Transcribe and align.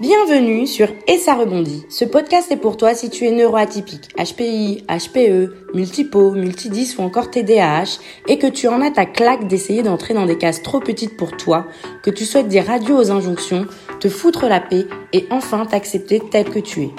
Bienvenue 0.00 0.66
sur 0.66 0.88
Et 1.06 1.18
ça 1.18 1.34
rebondit. 1.34 1.84
Ce 1.90 2.06
podcast 2.06 2.50
est 2.50 2.56
pour 2.56 2.78
toi 2.78 2.94
si 2.94 3.10
tu 3.10 3.26
es 3.26 3.32
neuroatypique, 3.32 4.08
HPI, 4.16 4.82
HPE, 4.88 5.74
multipo, 5.74 6.30
multidis 6.30 6.94
ou 6.96 7.02
encore 7.02 7.30
TDAH 7.30 7.98
et 8.26 8.38
que 8.38 8.46
tu 8.46 8.66
en 8.66 8.80
as 8.80 8.92
ta 8.92 9.04
claque 9.04 9.46
d'essayer 9.46 9.82
d'entrer 9.82 10.14
dans 10.14 10.24
des 10.24 10.38
cases 10.38 10.62
trop 10.62 10.80
petites 10.80 11.18
pour 11.18 11.36
toi, 11.36 11.66
que 12.02 12.10
tu 12.10 12.24
souhaites 12.24 12.48
dire 12.48 12.64
radio 12.64 12.96
aux 12.96 13.10
injonctions, 13.10 13.66
te 14.00 14.08
foutre 14.08 14.46
la 14.46 14.60
paix 14.60 14.86
et 15.12 15.26
enfin 15.30 15.66
t'accepter 15.66 16.22
tel 16.30 16.48
que 16.48 16.60
tu 16.60 16.84
es. 16.84 16.90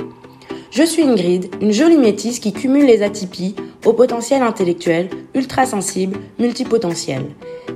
Je 0.72 0.84
suis 0.84 1.04
Ingrid, 1.04 1.54
une 1.60 1.74
jolie 1.74 1.98
métisse 1.98 2.40
qui 2.40 2.54
cumule 2.54 2.86
les 2.86 3.04
atypies 3.04 3.56
au 3.86 3.92
potentiel 3.92 4.42
intellectuel, 4.42 5.10
ultra 5.36 5.66
sensible, 5.66 6.18
multipotentiel. 6.40 7.24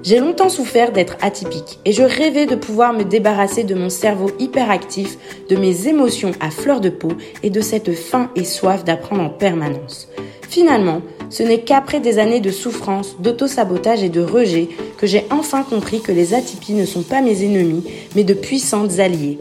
J'ai 0.01 0.19
longtemps 0.19 0.47
souffert 0.47 0.93
d'être 0.93 1.17
atypique 1.21 1.79
et 1.83 1.91
je 1.91 2.03
rêvais 2.03 2.45
de 2.45 2.55
pouvoir 2.55 2.93
me 2.93 3.03
débarrasser 3.03 3.65
de 3.65 3.75
mon 3.75 3.89
cerveau 3.89 4.31
hyperactif, 4.39 5.17
de 5.49 5.57
mes 5.57 5.89
émotions 5.89 6.31
à 6.39 6.49
fleur 6.51 6.79
de 6.79 6.87
peau 6.87 7.11
et 7.43 7.49
de 7.49 7.59
cette 7.59 7.93
faim 7.93 8.29
et 8.37 8.45
soif 8.45 8.85
d'apprendre 8.85 9.23
en 9.23 9.29
permanence. 9.29 10.07
Finalement, 10.47 11.01
ce 11.29 11.43
n'est 11.43 11.63
qu'après 11.63 11.99
des 11.99 12.17
années 12.17 12.39
de 12.39 12.51
souffrance, 12.51 13.17
d'auto-sabotage 13.19 14.03
et 14.03 14.09
de 14.09 14.21
rejet 14.21 14.69
que 14.97 15.05
j'ai 15.05 15.25
enfin 15.31 15.63
compris 15.63 15.99
que 15.99 16.13
les 16.13 16.33
atypies 16.33 16.75
ne 16.75 16.85
sont 16.85 17.03
pas 17.03 17.19
mes 17.19 17.43
ennemis, 17.43 17.83
mais 18.15 18.23
de 18.23 18.33
puissantes 18.33 18.99
alliées. 18.99 19.37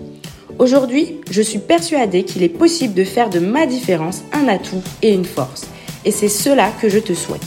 Aujourd'hui, 0.59 1.21
je 1.31 1.43
suis 1.43 1.59
persuadée 1.59 2.25
qu'il 2.25 2.43
est 2.43 2.49
possible 2.49 2.95
de 2.95 3.05
faire 3.05 3.29
de 3.29 3.41
ma 3.41 3.67
différence 3.67 4.23
un 4.33 4.49
atout 4.49 4.83
et 5.03 5.13
une 5.13 5.25
force. 5.25 5.67
Et 6.05 6.11
c'est 6.11 6.29
cela 6.29 6.71
que 6.81 6.89
je 6.89 6.99
te 6.99 7.13
souhaite 7.13 7.43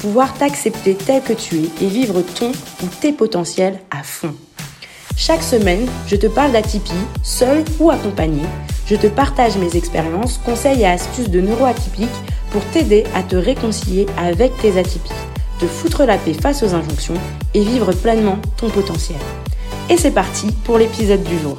pouvoir 0.00 0.32
t'accepter 0.34 0.94
tel 0.94 1.22
que 1.22 1.32
tu 1.32 1.56
es 1.56 1.84
et 1.84 1.86
vivre 1.86 2.22
ton 2.22 2.52
ou 2.82 2.86
tes 3.00 3.12
potentiels 3.12 3.80
à 3.90 4.02
fond. 4.02 4.34
Chaque 5.16 5.42
semaine, 5.42 5.86
je 6.06 6.16
te 6.16 6.28
parle 6.28 6.52
d'atypie, 6.52 6.92
seul 7.24 7.64
ou 7.80 7.90
accompagné. 7.90 8.42
Je 8.86 8.94
te 8.94 9.08
partage 9.08 9.56
mes 9.56 9.76
expériences, 9.76 10.38
conseils 10.38 10.82
et 10.82 10.86
astuces 10.86 11.30
de 11.30 11.40
neuroatypiques 11.40 12.08
pour 12.52 12.64
t'aider 12.66 13.04
à 13.14 13.22
te 13.22 13.36
réconcilier 13.36 14.06
avec 14.16 14.56
tes 14.58 14.78
atypies, 14.78 15.10
te 15.58 15.66
foutre 15.66 16.04
la 16.04 16.16
paix 16.16 16.34
face 16.34 16.62
aux 16.62 16.74
injonctions 16.74 17.20
et 17.54 17.60
vivre 17.60 17.92
pleinement 17.92 18.38
ton 18.56 18.70
potentiel. 18.70 19.18
Et 19.90 19.96
c'est 19.96 20.12
parti 20.12 20.46
pour 20.64 20.78
l'épisode 20.78 21.24
du 21.24 21.38
jour. 21.38 21.58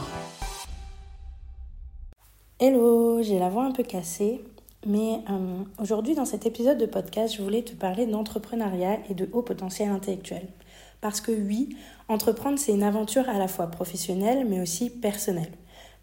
Hello, 2.62 3.24
j'ai 3.24 3.40
la 3.40 3.48
voix 3.48 3.64
un 3.64 3.72
peu 3.72 3.84
cassée. 3.84 4.44
Mais 4.86 5.22
euh, 5.30 5.64
aujourd'hui, 5.82 6.14
dans 6.14 6.26
cet 6.26 6.46
épisode 6.46 6.78
de 6.78 6.86
podcast, 6.86 7.34
je 7.38 7.42
voulais 7.42 7.62
te 7.62 7.72
parler 7.72 8.06
d'entrepreneuriat 8.06 8.98
et 9.10 9.14
de 9.14 9.30
haut 9.32 9.42
potentiel 9.42 9.88
intellectuel. 9.88 10.46
Parce 11.00 11.22
que 11.22 11.32
oui, 11.32 11.78
entreprendre, 12.10 12.60
c'est 12.60 12.74
une 12.74 12.84
aventure 12.84 13.30
à 13.30 13.38
la 13.38 13.48
fois 13.48 13.68
professionnelle, 13.68 14.46
mais 14.46 14.60
aussi 14.60 14.90
personnelle. 14.90 15.54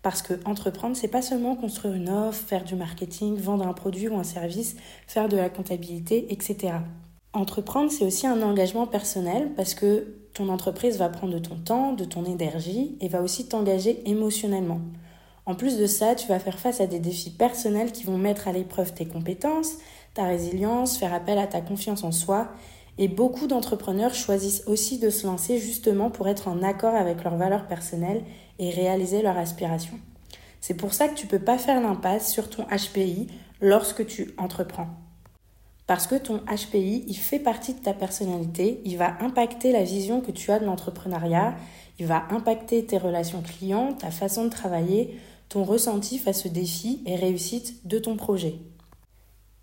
Parce 0.01 0.23
que 0.23 0.33
entreprendre, 0.47 0.97
c'est 0.97 1.09
pas 1.09 1.21
seulement 1.21 1.57
construire 1.57 1.93
une 1.93 2.09
offre, 2.09 2.43
faire 2.43 2.65
du 2.65 2.75
marketing, 2.75 3.37
vendre 3.37 3.69
un 3.69 3.75
produit 3.75 4.09
ou 4.09 4.17
un 4.17 4.25
service, 4.25 4.77
faire 5.07 5.29
de 5.29 5.37
la 5.37 5.51
comptabilité, 5.51 6.33
etc. 6.33 6.79
Entreprendre, 7.35 7.91
c'est 7.91 8.07
aussi 8.07 8.27
un 8.27 8.41
engagement 8.41 8.87
personnel 8.87 9.51
parce 9.57 9.75
que 9.75 10.07
ton 10.33 10.49
entreprise 10.49 10.97
va 10.97 11.11
prendre 11.11 11.35
de 11.35 11.39
ton 11.39 11.57
temps, 11.57 11.93
de 11.93 12.07
ton 12.07 12.25
énergie 12.25 12.97
et 13.03 13.09
va 13.09 13.21
aussi 13.21 13.47
t'engager 13.47 14.09
émotionnellement. 14.09 14.81
En 15.47 15.55
plus 15.55 15.79
de 15.79 15.87
ça, 15.87 16.17
tu 16.17 16.27
vas 16.27 16.41
faire 16.41 16.59
face 16.59 16.81
à 16.81 16.89
des 16.89 16.99
défis 16.99 17.31
personnels 17.31 17.93
qui 17.93 18.03
vont 18.03 18.19
mettre 18.19 18.49
à 18.49 18.53
l'épreuve 18.53 18.93
tes 18.93 19.07
compétences, 19.07 19.75
ta 20.13 20.25
résilience, 20.25 20.99
faire 20.99 21.15
appel 21.15 21.39
à 21.39 21.47
ta 21.47 21.61
confiance 21.61 22.03
en 22.03 22.11
soi. 22.11 22.49
Et 22.99 23.07
beaucoup 23.07 23.47
d'entrepreneurs 23.47 24.15
choisissent 24.15 24.65
aussi 24.67 24.99
de 24.99 25.09
se 25.09 25.27
lancer 25.27 25.59
justement 25.59 26.11
pour 26.11 26.29
être 26.29 26.49
en 26.49 26.63
accord 26.63 26.97
avec 26.97 27.23
leurs 27.23 27.37
valeurs 27.37 27.69
personnelles 27.69 28.25
et 28.59 28.71
réaliser 28.71 29.23
leurs 29.23 29.37
aspirations. 29.37 30.01
C'est 30.61 30.75
pour 30.75 30.95
ça 30.95 31.07
que 31.07 31.15
tu 31.15 31.27
ne 31.27 31.31
peux 31.31 31.39
pas 31.39 31.59
faire 31.59 31.81
l'impasse 31.81 32.33
sur 32.33 32.51
ton 32.51 32.65
HPI 32.65 33.29
lorsque 33.61 34.05
tu 34.05 34.35
entreprends. 34.39 34.89
Parce 35.87 36.09
que 36.09 36.17
ton 36.17 36.39
HPI, 36.39 37.05
il 37.07 37.17
fait 37.17 37.39
partie 37.39 37.75
de 37.75 37.79
ta 37.79 37.95
personnalité, 37.95 38.81
il 38.85 38.97
va 38.97 39.17
impacter 39.21 39.71
la 39.71 39.85
vision 39.85 40.21
que 40.21 40.33
tu 40.33 40.51
as 40.51 40.59
de 40.59 40.65
l'entrepreneuriat, 40.65 41.55
il 42.01 42.07
va 42.07 42.25
impacter 42.31 42.85
tes 42.85 42.99
relations 42.99 43.43
clients, 43.43 43.93
ta 43.93 44.11
façon 44.11 44.47
de 44.47 44.51
travailler, 44.51 45.17
ton 45.49 45.65
ressenti 45.65 46.19
face 46.19 46.47
au 46.47 46.49
défi 46.49 47.03
et 47.07 47.17
réussite 47.17 47.87
de 47.87 47.99
ton 47.99 48.17
projet. 48.17 48.57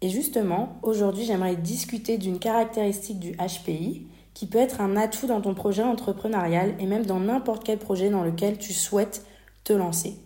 Et 0.02 0.10
justement, 0.10 0.78
aujourd'hui, 0.82 1.26
j'aimerais 1.26 1.56
discuter 1.56 2.18
d'une 2.18 2.40
caractéristique 2.40 3.20
du 3.20 3.38
HPI 3.38 4.08
qui 4.34 4.48
peut 4.48 4.58
être 4.58 4.82
un 4.82 4.98
atout 4.98 5.28
dans 5.28 5.42
ton 5.42 5.54
projet 5.54 5.84
entrepreneurial 5.84 6.76
et 6.80 6.86
même 6.86 7.06
dans 7.06 7.20
n'importe 7.20 7.64
quel 7.64 7.78
projet 7.78 8.10
dans 8.10 8.24
lequel 8.24 8.58
tu 8.58 8.74
souhaites 8.74 9.26
te 9.64 9.74
lancer. 9.74 10.18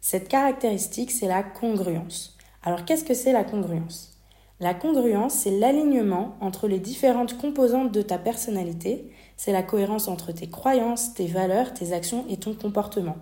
Cette 0.00 0.28
caractéristique, 0.28 1.10
c'est 1.10 1.28
la 1.28 1.42
congruence. 1.42 2.38
Alors 2.62 2.84
qu'est-ce 2.84 3.04
que 3.04 3.14
c'est 3.14 3.32
la 3.32 3.44
congruence? 3.44 4.16
La 4.60 4.74
congruence, 4.74 5.34
c'est 5.34 5.58
l'alignement 5.58 6.36
entre 6.40 6.68
les 6.68 6.78
différentes 6.78 7.36
composantes 7.38 7.92
de 7.92 8.02
ta 8.02 8.18
personnalité, 8.18 9.10
c'est 9.36 9.52
la 9.52 9.62
cohérence 9.62 10.08
entre 10.08 10.32
tes 10.32 10.48
croyances, 10.48 11.14
tes 11.14 11.26
valeurs, 11.26 11.72
tes 11.72 11.92
actions 11.92 12.26
et 12.28 12.36
ton 12.36 12.54
comportement. 12.54 13.16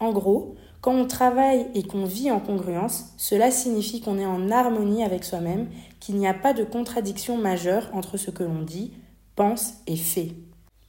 En 0.00 0.12
gros, 0.12 0.56
quand 0.82 0.94
on 0.94 1.06
travaille 1.06 1.68
et 1.76 1.84
qu'on 1.84 2.04
vit 2.04 2.32
en 2.32 2.40
congruence, 2.40 3.14
cela 3.16 3.52
signifie 3.52 4.00
qu'on 4.00 4.18
est 4.18 4.26
en 4.26 4.50
harmonie 4.50 5.04
avec 5.04 5.22
soi-même, 5.22 5.68
qu'il 6.00 6.16
n'y 6.16 6.26
a 6.26 6.34
pas 6.34 6.52
de 6.52 6.64
contradiction 6.64 7.38
majeure 7.38 7.88
entre 7.92 8.16
ce 8.16 8.32
que 8.32 8.42
l'on 8.42 8.62
dit, 8.62 8.92
pense 9.36 9.74
et 9.86 9.96
fait. 9.96 10.32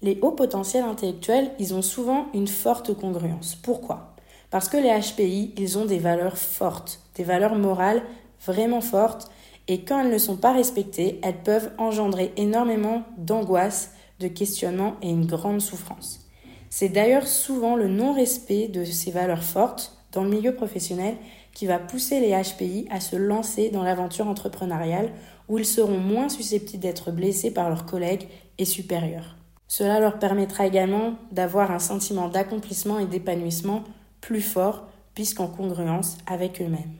Les 0.01 0.17
hauts 0.23 0.31
potentiels 0.31 0.83
intellectuels, 0.83 1.51
ils 1.59 1.75
ont 1.75 1.83
souvent 1.83 2.25
une 2.33 2.47
forte 2.47 2.95
congruence. 2.95 3.55
Pourquoi? 3.55 4.15
Parce 4.49 4.67
que 4.67 4.77
les 4.77 4.89
HPI, 4.89 5.53
ils 5.57 5.77
ont 5.77 5.85
des 5.85 5.99
valeurs 5.99 6.39
fortes, 6.39 6.99
des 7.13 7.23
valeurs 7.23 7.55
morales 7.55 8.01
vraiment 8.43 8.81
fortes, 8.81 9.29
et 9.67 9.83
quand 9.83 10.01
elles 10.01 10.11
ne 10.11 10.17
sont 10.17 10.37
pas 10.37 10.53
respectées, 10.53 11.19
elles 11.21 11.43
peuvent 11.43 11.71
engendrer 11.77 12.33
énormément 12.35 13.03
d'angoisse, 13.17 13.91
de 14.19 14.27
questionnement 14.27 14.95
et 15.03 15.09
une 15.09 15.27
grande 15.27 15.61
souffrance. 15.61 16.27
C'est 16.75 16.89
d'ailleurs 16.89 17.28
souvent 17.28 17.75
le 17.75 17.88
non-respect 17.88 18.67
de 18.67 18.84
ces 18.84 19.11
valeurs 19.11 19.44
fortes 19.44 19.95
dans 20.11 20.23
le 20.23 20.31
milieu 20.31 20.56
professionnel 20.56 21.17
qui 21.53 21.67
va 21.67 21.78
pousser 21.78 22.19
les 22.19 22.31
HPI 22.31 22.88
à 22.89 23.00
se 23.00 23.16
lancer 23.16 23.69
dans 23.69 23.84
l'aventure 23.84 24.28
entrepreneuriale 24.28 25.12
où 25.47 25.59
ils 25.59 25.67
seront 25.67 26.00
moins 26.00 26.29
susceptibles 26.29 26.81
d'être 26.81 27.12
blessés 27.12 27.51
par 27.51 27.69
leurs 27.69 27.85
collègues 27.85 28.28
et 28.57 28.66
supérieurs. 28.66 29.38
Cela 29.67 30.00
leur 30.00 30.17
permettra 30.17 30.66
également 30.66 31.13
d'avoir 31.31 31.69
un 31.69 31.78
sentiment 31.78 32.28
d'accomplissement 32.28 32.97
et 32.97 33.06
d'épanouissement 33.06 33.83
plus 34.19 34.41
fort 34.41 34.88
puisqu'en 35.13 35.45
congruence 35.45 36.17
avec 36.25 36.59
eux-mêmes. 36.59 36.95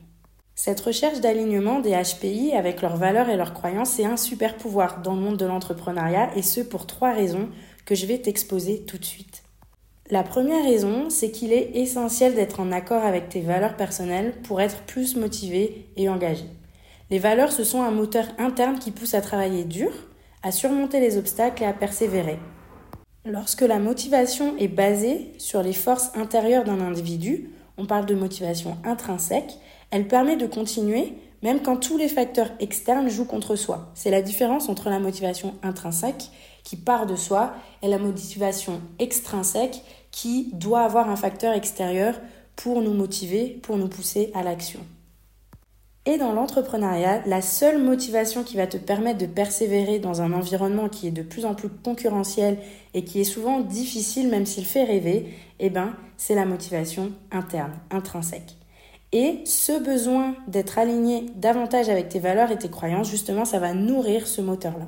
Cette 0.54 0.82
recherche 0.82 1.20
d'alignement 1.20 1.80
des 1.80 2.00
HPI 2.00 2.52
avec 2.54 2.84
leurs 2.84 2.98
valeurs 2.98 3.30
et 3.30 3.38
leurs 3.38 3.56
croyances 3.56 3.98
est 3.98 4.06
un 4.06 4.18
super 4.18 4.56
pouvoir 4.56 5.02
dans 5.02 5.16
le 5.16 5.22
monde 5.22 5.38
de 5.38 5.48
l'entrepreneuriat 5.48 6.30
et 6.36 6.44
ce 6.44 6.62
pour 6.62 6.86
trois 6.86 7.12
raisons 7.12 7.50
que 7.86 7.96
je 7.96 8.06
vais 8.06 8.20
t'exposer 8.20 8.84
tout 8.84 9.00
de 9.00 9.06
suite. 9.06 9.43
La 10.12 10.24
première 10.24 10.66
raison, 10.66 11.10
c'est 11.10 11.32
qu'il 11.32 11.54
est 11.54 11.72
essentiel 11.76 12.36
d'être 12.36 12.60
en 12.60 12.74
accord 12.74 13.04
avec 13.04 13.30
tes 13.30 13.40
valeurs 13.40 13.78
personnelles 13.78 14.34
pour 14.44 14.60
être 14.60 14.82
plus 14.82 15.16
motivé 15.16 15.88
et 15.96 16.10
engagé. 16.10 16.44
Les 17.10 17.20
valeurs, 17.20 17.54
ce 17.54 17.64
sont 17.64 17.82
un 17.82 17.92
moteur 17.92 18.26
interne 18.38 18.80
qui 18.80 18.92
pousse 18.92 19.14
à 19.14 19.22
travailler 19.22 19.64
dur, 19.64 19.92
à 20.42 20.52
surmonter 20.52 21.00
les 21.00 21.18
obstacles 21.18 21.64
et 21.64 21.66
à 21.66 21.74
persévérer. 21.74 22.38
Lorsque 23.26 23.62
la 23.62 23.80
motivation 23.80 24.58
est 24.58 24.68
basée 24.68 25.32
sur 25.38 25.64
les 25.64 25.72
forces 25.72 26.12
intérieures 26.16 26.66
d'un 26.66 26.82
individu, 26.82 27.52
on 27.78 27.86
parle 27.86 28.06
de 28.06 28.16
motivation 28.16 28.78
intrinsèque, 28.84 29.54
elle 29.90 30.10
permet 30.10 30.36
de 30.36 30.48
continuer 30.48 31.14
même 31.44 31.62
quand 31.62 31.78
tous 31.78 31.98
les 31.98 32.08
facteurs 32.08 32.52
externes 32.60 33.10
jouent 33.10 33.26
contre 33.26 33.56
soi. 33.56 33.92
C'est 33.94 34.10
la 34.10 34.22
différence 34.22 34.70
entre 34.70 34.90
la 34.90 35.00
motivation 35.00 35.54
intrinsèque 35.62 36.30
qui 36.64 36.76
part 36.76 37.06
de 37.06 37.16
soi 37.16 37.54
et 37.82 37.88
la 37.88 37.98
motivation 37.98 38.82
extrinsèque 39.00 39.84
qui 40.12 40.50
doit 40.54 40.82
avoir 40.82 41.10
un 41.10 41.16
facteur 41.16 41.54
extérieur 41.54 42.16
pour 42.56 42.82
nous 42.82 42.94
motiver, 42.94 43.60
pour 43.64 43.78
nous 43.78 43.88
pousser 43.88 44.32
à 44.34 44.44
l'action. 44.44 44.80
Et 46.06 46.18
dans 46.18 46.34
l'entrepreneuriat, 46.34 47.22
la 47.26 47.42
seule 47.42 47.82
motivation 47.82 48.44
qui 48.44 48.58
va 48.58 48.68
te 48.68 48.76
permettre 48.76 49.20
de 49.20 49.26
persévérer 49.26 50.00
dans 50.00 50.22
un 50.22 50.34
environnement 50.34 50.90
qui 50.90 51.08
est 51.08 51.12
de 51.12 51.22
plus 51.22 51.46
en 51.46 51.56
plus 51.56 51.70
concurrentiel 51.70 52.58
et 52.94 53.06
qui 53.06 53.22
est 53.22 53.26
souvent 53.26 53.62
difficile 53.62 54.28
même 54.28 54.46
s'il 54.46 54.66
fait 54.66 54.84
rêver, 54.84 55.34
eh 55.60 55.70
ben, 55.70 55.96
c'est 56.18 56.36
la 56.36 56.46
motivation 56.46 57.14
interne, 57.32 57.72
intrinsèque. 57.90 58.58
Et 59.14 59.44
ce 59.46 59.82
besoin 59.82 60.36
d'être 60.48 60.78
aligné 60.78 61.28
davantage 61.36 61.88
avec 61.88 62.10
tes 62.10 62.20
valeurs 62.20 62.52
et 62.52 62.58
tes 62.58 62.70
croyances, 62.70 63.10
justement, 63.10 63.46
ça 63.46 63.60
va 63.60 63.74
nourrir 63.74 64.28
ce 64.28 64.42
moteur-là. 64.42 64.88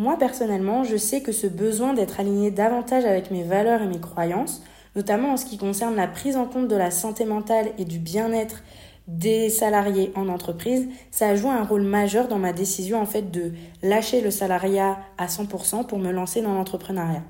Moi 0.00 0.16
personnellement, 0.16 0.82
je 0.82 0.96
sais 0.96 1.20
que 1.20 1.30
ce 1.30 1.46
besoin 1.46 1.92
d'être 1.92 2.20
aligné 2.20 2.50
davantage 2.50 3.04
avec 3.04 3.30
mes 3.30 3.42
valeurs 3.42 3.82
et 3.82 3.86
mes 3.86 4.00
croyances, 4.00 4.62
notamment 4.96 5.32
en 5.32 5.36
ce 5.36 5.44
qui 5.44 5.58
concerne 5.58 5.94
la 5.94 6.08
prise 6.08 6.38
en 6.38 6.46
compte 6.46 6.68
de 6.68 6.74
la 6.74 6.90
santé 6.90 7.26
mentale 7.26 7.72
et 7.76 7.84
du 7.84 7.98
bien-être 7.98 8.62
des 9.08 9.50
salariés 9.50 10.10
en 10.14 10.28
entreprise, 10.28 10.88
ça 11.10 11.28
a 11.28 11.34
joué 11.34 11.50
un 11.50 11.64
rôle 11.64 11.82
majeur 11.82 12.28
dans 12.28 12.38
ma 12.38 12.54
décision 12.54 12.98
en 12.98 13.04
fait 13.04 13.30
de 13.30 13.52
lâcher 13.82 14.22
le 14.22 14.30
salariat 14.30 15.00
à 15.18 15.26
100% 15.26 15.86
pour 15.86 15.98
me 15.98 16.12
lancer 16.12 16.40
dans 16.40 16.54
l'entrepreneuriat. 16.54 17.22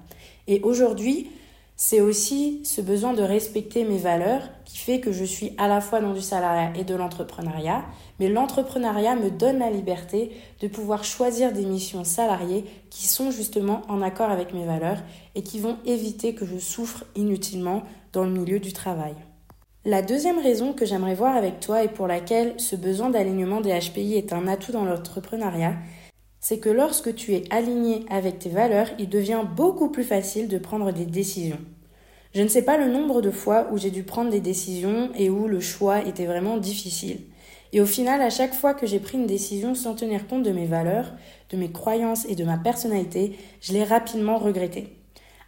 Et 0.46 0.60
aujourd'hui, 0.62 1.28
c'est 1.82 2.02
aussi 2.02 2.60
ce 2.62 2.82
besoin 2.82 3.14
de 3.14 3.22
respecter 3.22 3.84
mes 3.84 3.96
valeurs 3.96 4.42
qui 4.66 4.76
fait 4.76 5.00
que 5.00 5.12
je 5.12 5.24
suis 5.24 5.54
à 5.56 5.66
la 5.66 5.80
fois 5.80 6.00
dans 6.00 6.12
du 6.12 6.20
salariat 6.20 6.74
et 6.78 6.84
de 6.84 6.94
l'entrepreneuriat, 6.94 7.86
mais 8.18 8.28
l'entrepreneuriat 8.28 9.16
me 9.16 9.30
donne 9.30 9.60
la 9.60 9.70
liberté 9.70 10.30
de 10.60 10.68
pouvoir 10.68 11.04
choisir 11.04 11.54
des 11.54 11.64
missions 11.64 12.04
salariées 12.04 12.66
qui 12.90 13.08
sont 13.08 13.30
justement 13.30 13.80
en 13.88 14.02
accord 14.02 14.28
avec 14.28 14.52
mes 14.52 14.66
valeurs 14.66 14.98
et 15.34 15.42
qui 15.42 15.58
vont 15.58 15.78
éviter 15.86 16.34
que 16.34 16.44
je 16.44 16.58
souffre 16.58 17.04
inutilement 17.16 17.82
dans 18.12 18.24
le 18.24 18.30
milieu 18.30 18.60
du 18.60 18.74
travail. 18.74 19.14
La 19.86 20.02
deuxième 20.02 20.38
raison 20.38 20.74
que 20.74 20.84
j'aimerais 20.84 21.14
voir 21.14 21.34
avec 21.34 21.60
toi 21.60 21.82
et 21.82 21.88
pour 21.88 22.06
laquelle 22.06 22.52
ce 22.58 22.76
besoin 22.76 23.08
d'alignement 23.08 23.62
des 23.62 23.72
HPI 23.72 24.16
est 24.16 24.34
un 24.34 24.48
atout 24.48 24.72
dans 24.72 24.84
l'entrepreneuriat, 24.84 25.76
c'est 26.40 26.58
que 26.58 26.70
lorsque 26.70 27.14
tu 27.14 27.34
es 27.34 27.44
aligné 27.50 28.04
avec 28.10 28.38
tes 28.38 28.48
valeurs, 28.48 28.88
il 28.98 29.08
devient 29.08 29.44
beaucoup 29.54 29.90
plus 29.90 30.04
facile 30.04 30.48
de 30.48 30.58
prendre 30.58 30.90
des 30.92 31.06
décisions. 31.06 31.60
Je 32.34 32.42
ne 32.42 32.48
sais 32.48 32.62
pas 32.62 32.78
le 32.78 32.88
nombre 32.90 33.20
de 33.22 33.30
fois 33.30 33.68
où 33.72 33.78
j'ai 33.78 33.90
dû 33.90 34.02
prendre 34.02 34.30
des 34.30 34.40
décisions 34.40 35.10
et 35.16 35.30
où 35.30 35.48
le 35.48 35.60
choix 35.60 36.00
était 36.00 36.26
vraiment 36.26 36.56
difficile. 36.56 37.18
Et 37.72 37.80
au 37.80 37.86
final, 37.86 38.20
à 38.22 38.30
chaque 38.30 38.54
fois 38.54 38.74
que 38.74 38.86
j'ai 38.86 38.98
pris 38.98 39.18
une 39.18 39.26
décision 39.26 39.74
sans 39.74 39.94
tenir 39.94 40.26
compte 40.26 40.42
de 40.42 40.50
mes 40.50 40.66
valeurs, 40.66 41.12
de 41.50 41.56
mes 41.56 41.70
croyances 41.70 42.24
et 42.26 42.34
de 42.34 42.44
ma 42.44 42.56
personnalité, 42.56 43.36
je 43.60 43.72
l'ai 43.72 43.84
rapidement 43.84 44.38
regretté. 44.38 44.96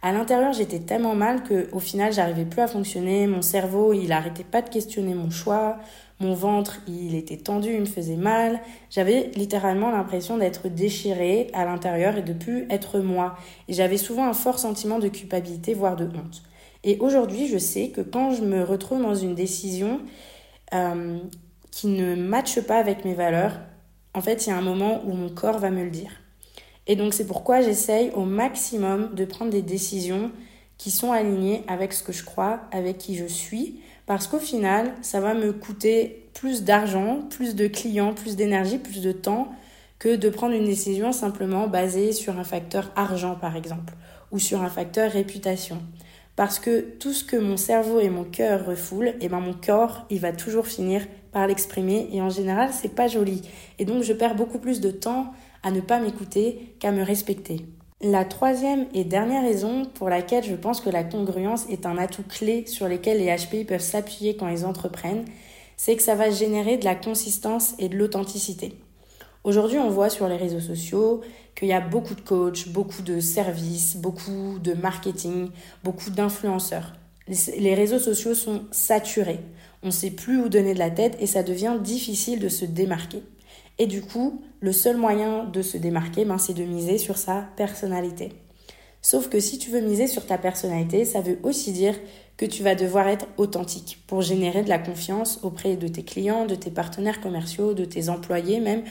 À 0.01 0.11
l'intérieur, 0.11 0.51
j'étais 0.51 0.79
tellement 0.79 1.15
mal 1.15 1.43
que, 1.43 1.69
au 1.71 1.79
final, 1.79 2.11
j'arrivais 2.11 2.43
plus 2.43 2.61
à 2.61 2.67
fonctionner. 2.67 3.25
Mon 3.25 3.41
cerveau, 3.41 3.93
il 3.93 4.11
arrêtait 4.11 4.43
pas 4.43 4.61
de 4.61 4.69
questionner 4.69 5.13
mon 5.13 5.29
choix. 5.29 5.77
Mon 6.19 6.33
ventre, 6.33 6.77
il 6.87 7.15
était 7.15 7.37
tendu, 7.37 7.73
il 7.73 7.81
me 7.81 7.85
faisait 7.85 8.15
mal. 8.15 8.61
J'avais 8.89 9.31
littéralement 9.35 9.91
l'impression 9.91 10.37
d'être 10.37 10.69
déchirée 10.69 11.49
à 11.53 11.65
l'intérieur 11.65 12.17
et 12.17 12.21
de 12.21 12.33
plus 12.33 12.65
être 12.69 12.99
moi. 12.99 13.35
Et 13.67 13.73
j'avais 13.73 13.97
souvent 13.97 14.27
un 14.27 14.33
fort 14.33 14.59
sentiment 14.59 14.99
de 14.99 15.07
culpabilité, 15.07 15.73
voire 15.73 15.95
de 15.95 16.05
honte. 16.05 16.43
Et 16.83 16.97
aujourd'hui, 16.99 17.47
je 17.47 17.57
sais 17.57 17.89
que 17.89 18.01
quand 18.01 18.31
je 18.31 18.43
me 18.43 18.63
retrouve 18.63 19.01
dans 19.01 19.15
une 19.15 19.35
décision 19.35 20.01
euh, 20.73 21.19
qui 21.71 21.87
ne 21.87 22.15
matche 22.15 22.61
pas 22.61 22.77
avec 22.77 23.05
mes 23.05 23.13
valeurs, 23.13 23.59
en 24.13 24.21
fait, 24.21 24.45
il 24.45 24.49
y 24.49 24.53
a 24.53 24.57
un 24.57 24.61
moment 24.61 25.01
où 25.05 25.13
mon 25.13 25.29
corps 25.29 25.59
va 25.59 25.71
me 25.71 25.83
le 25.83 25.89
dire. 25.89 26.11
Et 26.85 26.95
donc, 26.95 27.13
c'est 27.13 27.25
pourquoi 27.25 27.61
j'essaye 27.61 28.11
au 28.11 28.25
maximum 28.25 29.13
de 29.15 29.25
prendre 29.25 29.51
des 29.51 29.61
décisions 29.61 30.31
qui 30.77 30.91
sont 30.91 31.11
alignées 31.11 31.63
avec 31.67 31.93
ce 31.93 32.03
que 32.03 32.11
je 32.11 32.23
crois, 32.23 32.61
avec 32.71 32.97
qui 32.97 33.15
je 33.15 33.25
suis, 33.25 33.79
parce 34.05 34.27
qu'au 34.27 34.39
final, 34.39 34.93
ça 35.01 35.19
va 35.19 35.33
me 35.33 35.53
coûter 35.53 36.27
plus 36.33 36.63
d'argent, 36.63 37.21
plus 37.29 37.55
de 37.55 37.67
clients, 37.67 38.13
plus 38.13 38.35
d'énergie, 38.35 38.77
plus 38.77 39.01
de 39.01 39.11
temps 39.11 39.53
que 39.99 40.15
de 40.15 40.29
prendre 40.29 40.53
une 40.53 40.65
décision 40.65 41.13
simplement 41.13 41.67
basée 41.67 42.11
sur 42.11 42.37
un 42.37 42.43
facteur 42.43 42.91
argent, 42.95 43.35
par 43.35 43.55
exemple, 43.55 43.93
ou 44.31 44.39
sur 44.39 44.61
un 44.61 44.69
facteur 44.69 45.11
réputation. 45.11 45.81
Parce 46.35 46.59
que 46.59 46.81
tout 46.81 47.13
ce 47.13 47.23
que 47.23 47.37
mon 47.37 47.57
cerveau 47.57 47.99
et 47.99 48.09
mon 48.09 48.23
cœur 48.23 48.65
refoulent, 48.65 49.09
et 49.09 49.17
eh 49.21 49.29
ben 49.29 49.39
mon 49.39 49.53
corps, 49.53 50.05
il 50.09 50.19
va 50.19 50.33
toujours 50.33 50.67
finir 50.67 51.05
par 51.31 51.47
l'exprimer 51.47 52.09
et 52.11 52.21
en 52.21 52.29
général, 52.29 52.71
c'est 52.73 52.95
pas 52.95 53.07
joli. 53.07 53.47
Et 53.79 53.85
donc 53.85 54.03
je 54.03 54.13
perds 54.13 54.35
beaucoup 54.35 54.57
plus 54.57 54.81
de 54.81 54.91
temps 54.91 55.31
à 55.61 55.71
ne 55.71 55.79
pas 55.79 55.99
m'écouter 55.99 56.75
qu'à 56.79 56.91
me 56.91 57.03
respecter. 57.03 57.65
La 58.05 58.25
troisième 58.25 58.85
et 58.93 59.05
dernière 59.05 59.43
raison 59.43 59.85
pour 59.85 60.09
laquelle 60.09 60.43
je 60.43 60.55
pense 60.55 60.81
que 60.81 60.89
la 60.89 61.05
congruence 61.05 61.65
est 61.69 61.85
un 61.85 61.97
atout 61.97 62.23
clé 62.27 62.65
sur 62.67 62.89
lequel 62.89 63.19
les 63.19 63.33
HPI 63.33 63.63
peuvent 63.63 63.79
s'appuyer 63.79 64.35
quand 64.35 64.49
ils 64.49 64.65
entreprennent, 64.65 65.23
c'est 65.77 65.95
que 65.95 66.03
ça 66.03 66.13
va 66.13 66.29
générer 66.29 66.75
de 66.75 66.83
la 66.83 66.95
consistance 66.95 67.75
et 67.79 67.87
de 67.87 67.95
l'authenticité. 67.95 68.77
Aujourd'hui, 69.45 69.79
on 69.79 69.89
voit 69.89 70.09
sur 70.09 70.27
les 70.27 70.35
réseaux 70.35 70.59
sociaux 70.59 71.21
qu'il 71.55 71.69
y 71.69 71.73
a 71.73 71.79
beaucoup 71.79 72.13
de 72.13 72.19
coachs, 72.19 72.67
beaucoup 72.67 73.03
de 73.03 73.21
services, 73.21 73.95
beaucoup 73.95 74.59
de 74.61 74.73
marketing, 74.73 75.47
beaucoup 75.85 76.09
d'influenceurs. 76.09 76.91
Les 77.57 77.73
réseaux 77.73 77.99
sociaux 77.99 78.33
sont 78.33 78.63
saturés. 78.71 79.39
On 79.81 79.87
ne 79.87 79.91
sait 79.91 80.11
plus 80.11 80.41
où 80.41 80.49
donner 80.49 80.73
de 80.73 80.79
la 80.79 80.91
tête 80.91 81.15
et 81.21 81.25
ça 81.25 81.41
devient 81.41 81.77
difficile 81.81 82.41
de 82.41 82.49
se 82.49 82.65
démarquer. 82.65 83.23
Et 83.79 83.87
du 83.87 84.01
coup, 84.01 84.41
le 84.59 84.71
seul 84.71 84.97
moyen 84.97 85.45
de 85.45 85.61
se 85.61 85.77
démarquer, 85.77 86.25
ben, 86.25 86.37
c'est 86.37 86.53
de 86.53 86.63
miser 86.63 86.97
sur 86.97 87.17
sa 87.17 87.47
personnalité. 87.55 88.33
Sauf 89.01 89.27
que 89.27 89.39
si 89.39 89.57
tu 89.57 89.69
veux 89.69 89.81
miser 89.81 90.07
sur 90.07 90.25
ta 90.25 90.37
personnalité, 90.37 91.03
ça 91.03 91.21
veut 91.21 91.39
aussi 91.43 91.73
dire 91.73 91.95
que 92.37 92.45
tu 92.45 92.63
vas 92.63 92.75
devoir 92.75 93.07
être 93.07 93.27
authentique 93.37 93.99
pour 94.07 94.21
générer 94.21 94.63
de 94.63 94.69
la 94.69 94.79
confiance 94.79 95.39
auprès 95.43 95.75
de 95.75 95.87
tes 95.87 96.03
clients, 96.03 96.45
de 96.45 96.55
tes 96.55 96.71
partenaires 96.71 97.19
commerciaux, 97.19 97.73
de 97.73 97.85
tes 97.85 98.09
employés, 98.09 98.59
même 98.59 98.83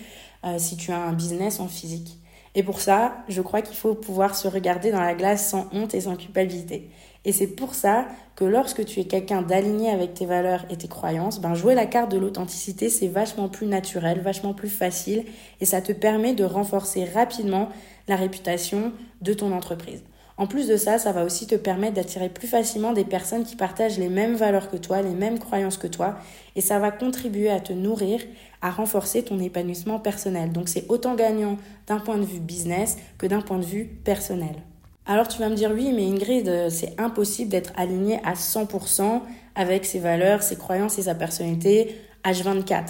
euh, 0.45 0.59
si 0.59 0.77
tu 0.77 0.93
as 0.93 1.01
un 1.01 1.13
business 1.13 1.61
en 1.61 1.69
physique. 1.69 2.19
Et 2.55 2.63
pour 2.63 2.81
ça, 2.81 3.17
je 3.29 3.41
crois 3.41 3.63
qu'il 3.63 3.77
faut 3.77 3.95
pouvoir 3.95 4.37
se 4.37 4.47
regarder 4.47 4.93
dans 4.93 5.01
la 5.01 5.15
glace 5.15 5.49
sans 5.49 5.69
honte 5.73 5.95
et 5.95 6.03
sans 6.03 6.17
culpabilité. 6.17 6.91
Et 7.25 7.33
c'est 7.33 7.47
pour 7.47 7.75
ça 7.75 8.07
que 8.35 8.45
lorsque 8.45 8.85
tu 8.85 9.01
es 9.01 9.05
quelqu'un 9.05 9.43
d'aligné 9.43 9.91
avec 9.91 10.13
tes 10.15 10.27
valeurs 10.27 10.65
et 10.71 10.77
tes 10.77 10.89
croyances, 10.89 11.41
ben 11.41 11.55
jouer 11.55 11.75
la 11.75 11.87
carte 11.87 12.11
de 12.11 12.19
l'authenticité, 12.19 12.89
c'est 12.89 13.07
vachement 13.07 13.49
plus 13.49 13.67
naturel, 13.67 14.21
vachement 14.21 14.55
plus 14.55 14.69
facile 14.69 15.25
et 15.61 15.65
ça 15.65 15.81
te 15.81 15.93
permet 15.93 16.35
de 16.35 16.45
renforcer 16.45 17.05
rapidement 17.05 17.69
la 18.09 18.17
réputation 18.17 18.93
de 19.21 19.33
ton 19.33 19.53
entreprise. 19.53 20.03
En 20.39 20.47
plus 20.47 20.67
de 20.67 20.77
ça, 20.77 20.99
ça 20.99 21.13
va 21.13 21.25
aussi 21.25 21.47
te 21.47 21.55
permettre 21.55 21.95
d'attirer 21.95 22.29
plus 22.29 22.49
facilement 22.49 22.93
des 22.93 23.05
personnes 23.05 23.45
qui 23.45 23.57
partagent 23.57 23.99
les 23.99 24.09
mêmes 24.09 24.35
valeurs 24.35 24.71
que 24.71 24.77
toi, 24.77 25.03
les 25.03 25.11
mêmes 25.11 25.39
croyances 25.39 25.77
que 25.77 25.87
toi, 25.87 26.17
et 26.57 26.61
ça 26.61 26.79
va 26.79 26.91
contribuer 26.91 27.51
à 27.51 27.61
te 27.61 27.73
nourrir, 27.73 28.21
à 28.61 28.71
renforcer 28.71 29.23
ton 29.23 29.39
épanouissement 29.39 29.99
personnel. 29.99 30.53
Donc 30.53 30.69
c'est 30.69 30.87
autant 30.89 31.15
gagnant 31.15 31.59
d'un 31.87 31.99
point 31.99 32.17
de 32.17 32.25
vue 32.25 32.41
business 32.41 32.97
que 33.19 33.27
d'un 33.27 33.43
point 33.43 33.59
de 33.59 33.65
vue 33.65 33.85
personnel. 33.85 34.57
Alors 35.05 35.29
tu 35.29 35.39
vas 35.39 35.49
me 35.49 35.55
dire 35.55 35.71
oui, 35.75 35.93
mais 35.93 36.07
Ingrid, 36.07 36.49
euh, 36.49 36.71
c'est 36.71 36.99
impossible 36.99 37.51
d'être 37.51 37.73
aligné 37.77 38.21
à 38.25 38.35
100% 38.35 39.21
avec 39.57 39.85
ses 39.85 39.99
valeurs, 39.99 40.43
ses 40.43 40.57
croyances 40.57 40.99
et 40.99 41.03
sa 41.03 41.15
personnalité 41.15 41.97
H24. 42.25 42.85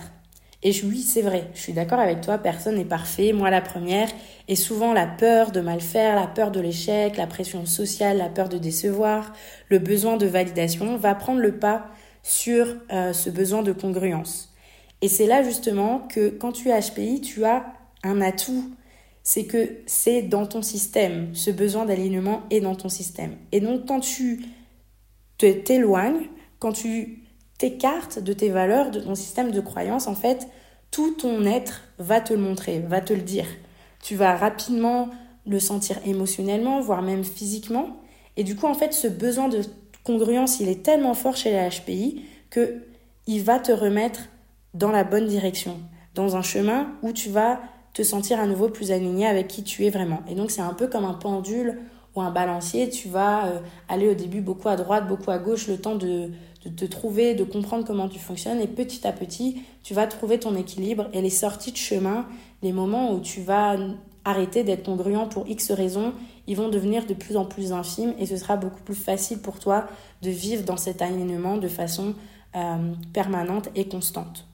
Et 0.65 0.73
oui, 0.85 1.03
c'est 1.03 1.23
vrai, 1.23 1.49
je 1.55 1.61
suis 1.61 1.73
d'accord 1.73 1.99
avec 1.99 2.21
toi, 2.21 2.39
personne 2.39 2.77
n'est 2.77 2.85
parfait, 2.85 3.33
moi 3.33 3.51
la 3.51 3.61
première, 3.61 4.09
et 4.47 4.55
souvent 4.55 4.93
la 4.93 5.07
peur 5.07 5.51
de 5.51 5.61
mal 5.61 5.81
faire, 5.81 6.15
la 6.15 6.29
peur 6.29 6.53
de 6.53 6.61
l'échec, 6.61 7.17
la 7.17 7.27
pression 7.27 7.67
sociale, 7.67 8.19
la 8.19 8.29
peur 8.29 8.49
de 8.49 8.59
décevoir, 8.59 9.33
le 9.69 9.81
besoin 9.81 10.17
de 10.17 10.27
validation 10.27 10.97
va 10.97 11.17
prendre 11.17 11.41
le 11.41 11.59
pas 11.59 11.87
sur 12.23 12.67
euh, 12.93 13.13
ce 13.13 13.29
besoin 13.29 13.63
de 13.63 13.73
congruence. 13.73 14.55
Et 15.01 15.09
c'est 15.09 15.27
là 15.27 15.43
justement 15.43 16.07
que 16.09 16.29
quand 16.29 16.53
tu 16.53 16.69
es 16.69 16.81
HPI, 16.81 17.21
tu 17.23 17.45
as 17.45 17.65
un 18.05 18.21
atout 18.21 18.73
c'est 19.23 19.45
que 19.45 19.77
c'est 19.87 20.23
dans 20.23 20.47
ton 20.47 20.63
système. 20.63 21.35
Ce 21.35 21.51
besoin 21.51 21.85
d'alignement 21.85 22.43
est 22.51 22.61
dans 22.61 22.75
ton 22.75 22.89
système. 22.89 23.37
Et 23.53 23.61
donc, 23.61 23.87
quand 23.87 24.01
tu 24.01 24.45
t'éloignes, 25.39 26.29
quand 26.59 26.73
tu 26.73 27.22
t'écartes 27.63 28.19
de 28.19 28.33
tes 28.33 28.49
valeurs, 28.49 28.91
de 28.91 28.99
ton 28.99 29.15
système 29.15 29.53
de 29.53 29.61
croyance, 29.61 30.09
en 30.09 30.17
fait, 30.17 30.49
tout 30.91 31.13
ton 31.13 31.45
être 31.47 31.83
va 32.01 32.21
te 32.21 32.35
le 32.35 32.41
montrer, 32.41 32.81
va 32.81 33.01
te 33.01 33.13
le 33.13 33.21
dire. 33.21 33.47
Tu 34.03 34.17
vas 34.17 34.35
rapidement 34.37 35.11
le 35.47 35.61
sentir 35.61 35.97
émotionnellement, 36.05 36.81
voire 36.81 37.03
même 37.03 37.23
physiquement. 37.23 38.01
Et 38.37 38.43
du 38.43 38.57
coup, 38.57 38.67
en 38.67 38.75
fait, 38.75 38.93
ce 38.93 39.07
besoin 39.07 39.49
de 39.49 39.61
congruence, 40.03 40.59
il 40.59 40.69
est 40.69 40.83
tellement 40.83 41.15
fort 41.15 41.37
chez 41.37 41.53
les 41.53 41.69
HPI 41.69 42.25
que 42.51 42.83
il 43.29 43.45
va 43.45 43.61
te 43.61 43.71
remettre 43.71 44.23
dans 44.75 44.91
la 44.91 45.05
bonne 45.05 45.29
direction, 45.29 45.79
dans 46.17 46.35
un 46.35 46.43
chemin 46.43 46.89
où 47.05 47.13
tu 47.13 47.31
vas 47.31 47.61
te 47.93 48.03
sentir 48.03 48.41
à 48.41 48.47
nouveau 48.49 48.71
plus 48.71 48.91
aligné 48.91 49.29
avec 49.29 49.47
qui 49.47 49.63
tu 49.63 49.87
es 49.87 49.91
vraiment. 49.91 50.23
Et 50.29 50.35
donc 50.35 50.51
c'est 50.51 50.63
un 50.63 50.75
peu 50.75 50.89
comme 50.89 51.05
un 51.05 51.15
pendule 51.15 51.79
ou 52.17 52.23
un 52.23 52.33
balancier, 52.33 52.91
tu 52.91 53.09
vas 53.09 53.47
euh, 53.47 53.59
aller 53.89 54.09
au 54.09 54.15
début 54.15 54.41
beaucoup 54.41 54.69
à 54.69 54.75
droite, 54.75 55.07
beaucoup 55.07 55.31
à 55.31 55.39
gauche, 55.39 55.69
le 55.69 55.79
temps 55.79 55.95
de, 55.95 56.31
de 56.65 56.71
te 56.71 56.85
trouver, 56.85 57.35
de 57.35 57.45
comprendre 57.45 57.85
comment 57.85 58.09
tu 58.09 58.19
fonctionnes, 58.19 58.61
et 58.61 58.67
petit 58.67 59.07
à 59.07 59.13
petit, 59.13 59.63
tu 59.83 59.95
vas 59.95 60.07
trouver 60.07 60.39
ton 60.39 60.55
équilibre 60.55 61.09
et 61.13 61.21
les 61.21 61.31
sorties 61.31 61.73
de 61.73 61.77
chemin, 61.77 62.27
les 62.63 62.73
moments 62.73 63.13
où 63.13 63.21
tu 63.21 63.41
vas 63.41 63.77
arrêter 64.25 64.63
d'être 64.63 64.85
congruent 64.85 65.29
pour 65.29 65.49
X 65.49 65.73
raisons, 65.73 66.13
ils 66.47 66.57
vont 66.57 66.69
devenir 66.69 67.07
de 67.07 67.15
plus 67.15 67.37
en 67.37 67.45
plus 67.45 67.73
infimes 67.73 68.15
et 68.19 68.27
ce 68.27 68.37
sera 68.37 68.57
beaucoup 68.57 68.83
plus 68.83 68.95
facile 68.95 69.39
pour 69.39 69.59
toi 69.59 69.87
de 70.23 70.31
vivre 70.31 70.65
dans 70.65 70.77
cet 70.77 71.03
alignement 71.03 71.57
de 71.57 71.69
façon 71.69 72.15
euh, 72.55 72.93
permanente 73.13 73.69
et 73.75 73.89
constante. 73.89 74.47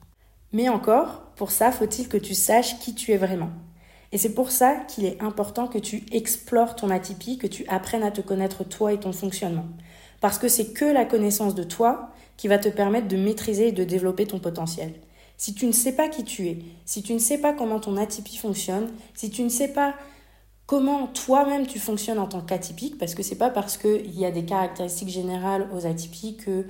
Mais 0.51 0.69
encore, 0.69 1.21
pour 1.35 1.51
ça, 1.51 1.71
faut-il 1.71 2.07
que 2.07 2.17
tu 2.17 2.33
saches 2.33 2.79
qui 2.79 2.95
tu 2.95 3.11
es 3.11 3.17
vraiment. 3.17 3.49
Et 4.11 4.17
c'est 4.17 4.33
pour 4.33 4.49
ça 4.49 4.75
qu'il 4.87 5.05
est 5.05 5.21
important 5.21 5.67
que 5.67 5.77
tu 5.77 6.03
explores 6.11 6.75
ton 6.75 6.89
atypie, 6.89 7.37
que 7.37 7.45
tu 7.45 7.65
apprennes 7.67 8.03
à 8.03 8.09
te 8.09 8.21
connaître 8.21 8.63
toi 8.63 8.91
et 8.91 8.99
ton 8.99 9.11
fonctionnement. 9.11 9.65
Parce 10.21 10.37
que 10.37 10.47
c'est 10.47 10.73
que 10.73 10.85
la 10.85 11.05
connaissance 11.05 11.55
de 11.55 11.63
toi 11.63 12.09
qui 12.37 12.47
va 12.47 12.57
te 12.57 12.69
permettre 12.69 13.07
de 13.07 13.17
maîtriser 13.17 13.69
et 13.69 13.71
de 13.71 13.83
développer 13.83 14.25
ton 14.25 14.39
potentiel. 14.39 14.93
Si 15.37 15.53
tu 15.53 15.65
ne 15.65 15.71
sais 15.71 15.93
pas 15.93 16.09
qui 16.09 16.23
tu 16.23 16.47
es, 16.47 16.59
si 16.85 17.01
tu 17.01 17.13
ne 17.13 17.19
sais 17.19 17.37
pas 17.37 17.53
comment 17.53 17.79
ton 17.79 17.97
atypie 17.97 18.37
fonctionne, 18.37 18.89
si 19.13 19.29
tu 19.29 19.43
ne 19.43 19.49
sais 19.49 19.69
pas 19.69 19.95
comment 20.65 21.07
toi-même 21.07 21.65
tu 21.65 21.79
fonctionnes 21.79 22.19
en 22.19 22.27
tant 22.27 22.41
qu'atypique, 22.41 22.97
parce 22.97 23.15
que 23.15 23.23
c'est 23.23 23.37
pas 23.37 23.49
parce 23.49 23.77
qu'il 23.77 24.17
y 24.17 24.25
a 24.25 24.31
des 24.31 24.43
caractéristiques 24.43 25.09
générales 25.09 25.67
aux 25.73 25.85
atypies 25.85 26.35
que 26.37 26.65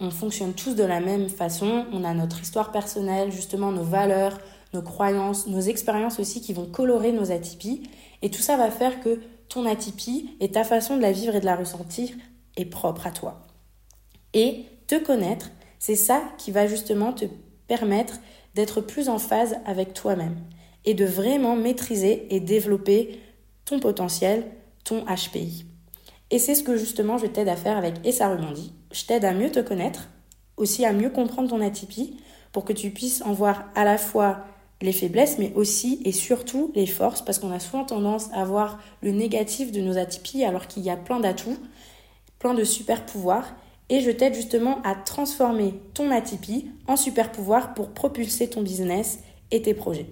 on 0.00 0.10
fonctionne 0.10 0.54
tous 0.54 0.74
de 0.74 0.84
la 0.84 1.00
même 1.00 1.28
façon, 1.28 1.84
on 1.92 2.04
a 2.04 2.14
notre 2.14 2.40
histoire 2.40 2.72
personnelle, 2.72 3.30
justement 3.30 3.72
nos 3.72 3.82
valeurs, 3.82 4.38
nos 4.72 4.82
croyances, 4.82 5.46
nos 5.46 5.60
expériences 5.60 6.18
aussi 6.18 6.40
qui 6.40 6.52
vont 6.52 6.66
colorer 6.66 7.12
nos 7.12 7.32
atypies. 7.32 7.82
Et 8.22 8.30
tout 8.30 8.40
ça 8.40 8.56
va 8.56 8.70
faire 8.70 9.00
que 9.00 9.20
ton 9.48 9.66
atypie 9.66 10.36
et 10.40 10.50
ta 10.50 10.64
façon 10.64 10.96
de 10.96 11.02
la 11.02 11.12
vivre 11.12 11.34
et 11.34 11.40
de 11.40 11.44
la 11.44 11.56
ressentir 11.56 12.10
et 12.56 12.64
propre 12.64 13.06
à 13.06 13.10
toi. 13.10 13.46
Et 14.34 14.64
te 14.86 14.96
connaître, 15.02 15.50
c'est 15.78 15.96
ça 15.96 16.22
qui 16.38 16.50
va 16.50 16.66
justement 16.66 17.12
te 17.12 17.24
permettre 17.66 18.20
d'être 18.54 18.80
plus 18.80 19.08
en 19.08 19.18
phase 19.18 19.56
avec 19.64 19.94
toi-même 19.94 20.36
et 20.84 20.94
de 20.94 21.04
vraiment 21.04 21.56
maîtriser 21.56 22.34
et 22.34 22.40
développer 22.40 23.20
ton 23.64 23.80
potentiel, 23.80 24.44
ton 24.84 25.04
HPI. 25.04 25.66
Et 26.30 26.38
c'est 26.38 26.54
ce 26.54 26.62
que 26.62 26.76
justement 26.76 27.18
je 27.18 27.26
t'aide 27.26 27.48
à 27.48 27.56
faire 27.56 27.76
avec 27.76 27.94
Essa 28.04 28.28
Remondi. 28.28 28.72
Je 28.92 29.04
t'aide 29.04 29.24
à 29.24 29.32
mieux 29.32 29.50
te 29.50 29.60
connaître, 29.60 30.08
aussi 30.56 30.84
à 30.84 30.92
mieux 30.92 31.10
comprendre 31.10 31.50
ton 31.50 31.60
atypie, 31.60 32.16
pour 32.52 32.64
que 32.64 32.72
tu 32.72 32.90
puisses 32.90 33.22
en 33.22 33.32
voir 33.32 33.64
à 33.74 33.84
la 33.84 33.98
fois 33.98 34.44
les 34.82 34.92
faiblesses, 34.92 35.38
mais 35.38 35.52
aussi 35.54 36.00
et 36.04 36.12
surtout 36.12 36.72
les 36.74 36.86
forces, 36.86 37.22
parce 37.22 37.38
qu'on 37.38 37.52
a 37.52 37.60
souvent 37.60 37.84
tendance 37.84 38.30
à 38.32 38.44
voir 38.44 38.78
le 39.02 39.12
négatif 39.12 39.72
de 39.72 39.80
nos 39.80 39.98
atypies 39.98 40.44
alors 40.44 40.66
qu'il 40.66 40.82
y 40.82 40.90
a 40.90 40.96
plein 40.96 41.20
d'atouts, 41.20 41.58
plein 42.40 42.54
de 42.54 42.64
super 42.64 43.06
pouvoirs. 43.06 43.54
Et 43.88 44.00
je 44.00 44.10
t'aide 44.10 44.34
justement 44.34 44.80
à 44.82 44.96
transformer 44.96 45.74
ton 45.94 46.10
atypie 46.10 46.70
en 46.88 46.96
super 46.96 47.30
pouvoir 47.30 47.74
pour 47.74 47.90
propulser 47.90 48.50
ton 48.50 48.62
business 48.62 49.20
et 49.52 49.62
tes 49.62 49.74
projets. 49.74 50.06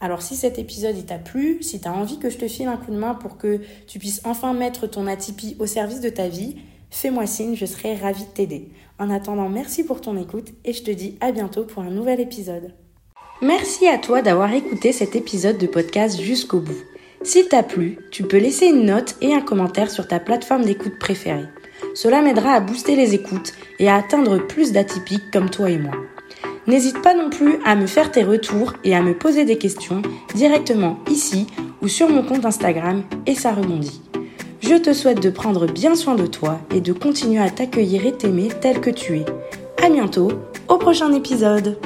Alors 0.00 0.20
si 0.20 0.36
cet 0.36 0.58
épisode 0.58 1.06
t'a 1.06 1.18
plu, 1.18 1.62
si 1.62 1.80
tu 1.80 1.88
as 1.88 1.92
envie 1.92 2.18
que 2.18 2.28
je 2.28 2.36
te 2.36 2.48
file 2.48 2.68
un 2.68 2.76
coup 2.76 2.90
de 2.90 2.98
main 2.98 3.14
pour 3.14 3.38
que 3.38 3.60
tu 3.86 3.98
puisses 3.98 4.20
enfin 4.24 4.52
mettre 4.52 4.86
ton 4.86 5.06
atypie 5.06 5.56
au 5.58 5.66
service 5.66 6.00
de 6.00 6.10
ta 6.10 6.28
vie, 6.28 6.56
fais-moi 6.90 7.26
signe, 7.26 7.56
je 7.56 7.64
serai 7.64 7.96
ravie 7.96 8.24
de 8.24 8.30
t'aider. 8.30 8.68
En 8.98 9.08
attendant, 9.08 9.48
merci 9.48 9.84
pour 9.84 10.02
ton 10.02 10.18
écoute 10.18 10.48
et 10.64 10.74
je 10.74 10.82
te 10.82 10.90
dis 10.90 11.16
à 11.20 11.32
bientôt 11.32 11.64
pour 11.64 11.82
un 11.82 11.90
nouvel 11.90 12.20
épisode. 12.20 12.74
Merci 13.40 13.88
à 13.88 13.98
toi 13.98 14.20
d'avoir 14.20 14.52
écouté 14.52 14.92
cet 14.92 15.16
épisode 15.16 15.58
de 15.58 15.66
podcast 15.66 16.20
jusqu'au 16.20 16.60
bout. 16.60 16.82
S'il 17.22 17.48
t'a 17.48 17.62
plu, 17.62 17.98
tu 18.10 18.22
peux 18.22 18.38
laisser 18.38 18.66
une 18.66 18.84
note 18.84 19.16
et 19.20 19.34
un 19.34 19.40
commentaire 19.40 19.90
sur 19.90 20.06
ta 20.06 20.20
plateforme 20.20 20.64
d'écoute 20.64 20.98
préférée. 20.98 21.46
Cela 21.94 22.22
m'aidera 22.22 22.52
à 22.52 22.60
booster 22.60 22.96
les 22.96 23.14
écoutes 23.14 23.52
et 23.78 23.88
à 23.88 23.96
atteindre 23.96 24.38
plus 24.38 24.72
d'atypiques 24.72 25.30
comme 25.32 25.50
toi 25.50 25.70
et 25.70 25.78
moi. 25.78 25.94
N'hésite 26.66 27.00
pas 27.00 27.14
non 27.14 27.30
plus 27.30 27.58
à 27.64 27.76
me 27.76 27.86
faire 27.86 28.10
tes 28.10 28.24
retours 28.24 28.72
et 28.82 28.94
à 28.94 29.02
me 29.02 29.16
poser 29.16 29.44
des 29.44 29.56
questions 29.56 30.02
directement 30.34 30.98
ici 31.10 31.46
ou 31.80 31.88
sur 31.88 32.08
mon 32.08 32.22
compte 32.22 32.44
Instagram 32.44 33.04
et 33.26 33.34
ça 33.34 33.52
rebondit. 33.52 34.00
Je 34.60 34.74
te 34.74 34.92
souhaite 34.92 35.22
de 35.22 35.30
prendre 35.30 35.66
bien 35.66 35.94
soin 35.94 36.16
de 36.16 36.26
toi 36.26 36.58
et 36.74 36.80
de 36.80 36.92
continuer 36.92 37.40
à 37.40 37.50
t'accueillir 37.50 38.04
et 38.04 38.12
t'aimer 38.12 38.48
tel 38.60 38.80
que 38.80 38.90
tu 38.90 39.18
es. 39.18 39.24
À 39.82 39.88
bientôt 39.88 40.32
au 40.68 40.76
prochain 40.76 41.12
épisode. 41.12 41.78